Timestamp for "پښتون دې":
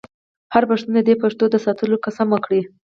0.69-1.01